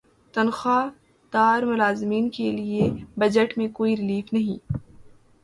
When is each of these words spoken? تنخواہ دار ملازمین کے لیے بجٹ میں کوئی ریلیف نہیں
تنخواہ 0.33 0.87
دار 1.33 1.63
ملازمین 1.63 2.29
کے 2.29 2.51
لیے 2.51 2.89
بجٹ 3.17 3.57
میں 3.57 3.67
کوئی 3.73 3.95
ریلیف 3.97 4.33
نہیں 4.33 4.73